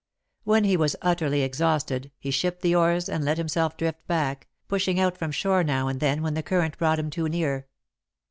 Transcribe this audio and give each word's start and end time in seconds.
When 0.45 0.63
he 0.63 0.75
was 0.77 0.95
utterly 1.03 1.43
exhausted, 1.43 2.09
he 2.17 2.31
shipped 2.31 2.63
the 2.63 2.73
oars 2.73 3.07
and 3.07 3.23
let 3.23 3.37
himself 3.37 3.77
drift 3.77 4.07
back, 4.07 4.47
pushing 4.67 4.99
out 4.99 5.15
from 5.15 5.29
shore 5.31 5.63
now 5.63 5.87
and 5.89 5.99
then 5.99 6.23
when 6.23 6.33
the 6.33 6.41
current 6.41 6.75
brought 6.79 6.97
him 6.97 7.11
too 7.11 7.29
near. 7.29 7.67